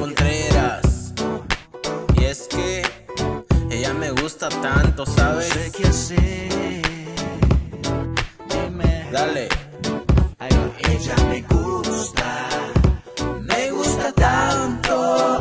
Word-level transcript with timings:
Contreras. 0.00 1.12
Y 2.16 2.24
es 2.24 2.48
que 2.48 2.82
ella 3.70 3.92
me 3.92 4.10
gusta 4.12 4.48
tanto, 4.48 5.04
¿sabes? 5.04 5.48
No 5.48 5.54
sé 5.54 5.72
qué 5.76 5.88
hacer. 5.88 6.82
Dime. 8.48 9.08
Dale. 9.12 9.48
Ella 10.88 11.16
me 11.28 11.42
gusta. 11.42 12.48
Me 13.42 13.70
gusta 13.72 14.12
tanto. 14.12 15.38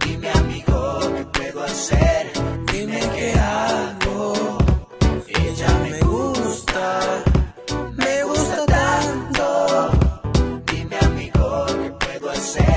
Dime, 0.00 0.30
amigo, 0.30 1.00
¿qué 1.16 1.24
puedo 1.26 1.64
hacer? 1.64 2.32
Dime 2.72 3.00
qué 3.14 3.34
hago. 3.38 4.58
Ella 5.28 5.78
me 5.82 6.00
gusta. 6.00 7.00
Me 7.96 8.24
gusta 8.24 8.64
tanto. 8.64 9.90
Dime, 10.72 10.96
amigo, 11.02 11.66
¿qué 11.66 11.90
puedo 12.06 12.30
hacer? 12.30 12.73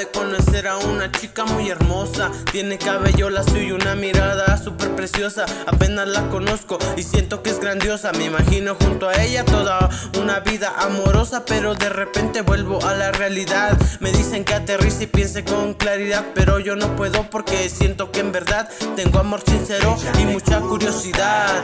De 0.00 0.08
conocer 0.08 0.66
a 0.66 0.78
una 0.78 1.12
chica 1.12 1.44
muy 1.44 1.68
hermosa. 1.68 2.30
Tiene 2.52 2.78
cabello 2.78 3.28
lacio 3.28 3.62
y 3.62 3.70
una 3.72 3.94
mirada 3.94 4.56
súper 4.56 4.96
preciosa. 4.96 5.44
Apenas 5.66 6.08
la 6.08 6.26
conozco 6.30 6.78
y 6.96 7.02
siento 7.02 7.42
que 7.42 7.50
es 7.50 7.60
grandiosa. 7.60 8.10
Me 8.12 8.24
imagino 8.24 8.76
junto 8.76 9.10
a 9.10 9.22
ella 9.22 9.44
toda 9.44 9.90
una 10.18 10.40
vida 10.40 10.72
amorosa. 10.78 11.44
Pero 11.44 11.74
de 11.74 11.90
repente 11.90 12.40
vuelvo 12.40 12.82
a 12.86 12.94
la 12.94 13.12
realidad. 13.12 13.78
Me 14.00 14.10
dicen 14.10 14.44
que 14.44 14.54
aterrice 14.54 15.04
y 15.04 15.06
piense 15.06 15.44
con 15.44 15.74
claridad. 15.74 16.24
Pero 16.34 16.58
yo 16.58 16.76
no 16.76 16.96
puedo 16.96 17.28
porque 17.28 17.68
siento 17.68 18.10
que 18.10 18.20
en 18.20 18.32
verdad 18.32 18.70
tengo 18.96 19.18
amor 19.18 19.42
sincero 19.46 19.98
y 20.18 20.24
mucha 20.24 20.60
curiosidad. 20.60 21.62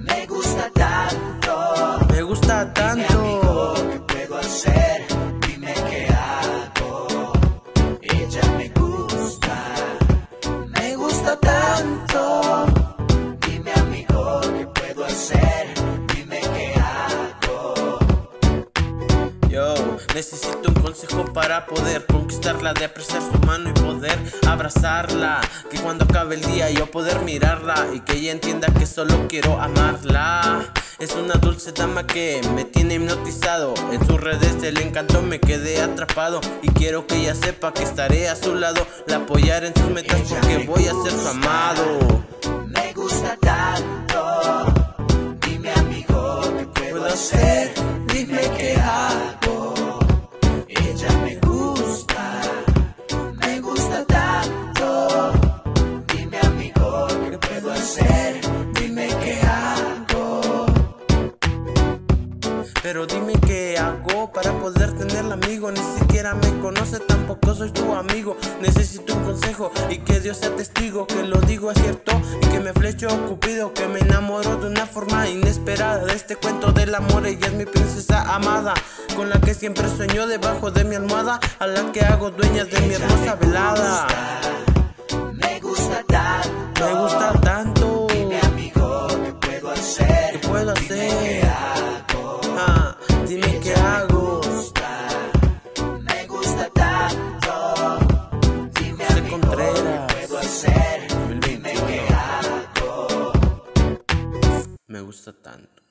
Me 0.00 0.26
gusta 0.26 0.68
tanto. 0.74 2.06
Me 2.10 2.22
gusta 2.22 2.74
tanto. 2.74 3.41
Necesito 20.14 20.68
un 20.68 20.74
consejo 20.74 21.24
para 21.32 21.66
poder 21.66 22.06
conquistarla, 22.06 22.74
de 22.74 22.84
apreciar 22.84 23.22
su 23.22 23.38
mano 23.46 23.70
y 23.70 23.72
poder 23.72 24.18
abrazarla. 24.46 25.40
Que 25.70 25.78
cuando 25.78 26.04
acabe 26.04 26.34
el 26.34 26.42
día 26.42 26.70
yo 26.70 26.90
poder 26.90 27.20
mirarla 27.20 27.88
y 27.94 28.00
que 28.00 28.14
ella 28.14 28.32
entienda 28.32 28.68
que 28.78 28.86
solo 28.86 29.26
quiero 29.28 29.60
amarla. 29.60 30.72
Es 30.98 31.14
una 31.14 31.34
dulce 31.34 31.72
dama 31.72 32.06
que 32.06 32.40
me 32.54 32.64
tiene 32.64 32.94
hipnotizado. 32.94 33.74
En 33.90 34.06
sus 34.06 34.20
redes 34.20 34.60
del 34.60 34.78
encanto 34.78 35.22
me 35.22 35.40
quedé 35.40 35.80
atrapado. 35.80 36.40
Y 36.62 36.68
quiero 36.68 37.06
que 37.06 37.16
ella 37.16 37.34
sepa 37.34 37.72
que 37.72 37.82
estaré 37.82 38.28
a 38.28 38.36
su 38.36 38.54
lado. 38.54 38.86
La 39.06 39.16
apoyaré 39.16 39.68
en 39.68 39.74
sus 39.74 39.90
metas 39.90 40.20
porque 40.28 40.58
voy 40.66 40.86
a 40.86 40.92
ser 41.02 41.12
su 41.12 41.28
amado. 41.28 42.24
Me 42.66 42.92
gusta 42.92 43.36
Pero 62.82 63.06
dime 63.06 63.34
qué 63.46 63.78
hago 63.78 64.32
para 64.32 64.52
poder 64.58 64.92
tenerla 64.98 65.34
amigo. 65.34 65.70
Ni 65.70 65.80
siquiera 65.98 66.34
me 66.34 66.58
conoce, 66.60 66.98
tampoco 66.98 67.54
soy 67.54 67.70
tu 67.70 67.94
amigo. 67.94 68.36
Necesito 68.60 69.14
un 69.14 69.22
consejo 69.22 69.70
y 69.88 69.98
que 69.98 70.18
Dios 70.18 70.38
sea 70.38 70.54
testigo. 70.56 71.06
Que 71.06 71.22
lo 71.22 71.40
digo 71.42 71.70
es 71.70 71.78
cierto 71.78 72.12
y 72.42 72.46
que 72.46 72.58
me 72.58 72.72
flecho 72.72 73.08
cupido. 73.28 73.72
Que 73.72 73.86
me 73.86 74.00
enamoro 74.00 74.56
de 74.56 74.66
una 74.66 74.86
forma 74.86 75.28
inesperada 75.28 76.04
de 76.04 76.14
este 76.14 76.34
cuento 76.34 76.72
del 76.72 76.94
amor. 76.96 77.24
Ella 77.24 77.46
es 77.46 77.52
mi 77.54 77.66
princesa 77.66 78.34
amada, 78.34 78.74
con 79.14 79.30
la 79.30 79.40
que 79.40 79.54
siempre 79.54 79.88
sueño 79.88 80.26
debajo 80.26 80.72
de 80.72 80.82
mi 80.82 80.96
almohada. 80.96 81.38
A 81.60 81.68
la 81.68 81.92
que 81.92 82.00
hago 82.00 82.30
dueña 82.30 82.64
de 82.64 82.80
mi 82.80 82.94
hermosa 82.94 83.36
velada. 83.36 84.06
Me 85.34 85.60
gusta 85.60 86.02
tanto. 86.08 86.84
Me 86.84 87.00
gusta 87.00 87.32
tanto. 87.40 87.91
Me 93.42 93.60
gusta, 96.26 96.70
tanto. 96.72 97.54
Dime 98.78 99.04
José 100.28 101.06
Me 104.86 105.00
gusta 105.00 105.32
tanto. 105.32 105.81